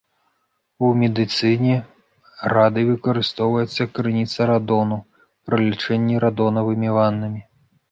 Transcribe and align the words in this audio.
У 0.85 0.87
медыцыне 1.01 1.75
радый 2.57 2.85
выкарыстоўваецца 2.89 3.77
як 3.85 3.91
крыніца 3.99 4.41
радону 4.55 4.97
пры 5.45 5.63
лячэнні 5.69 6.15
радонавымі 6.27 6.89
ваннамі. 7.01 7.41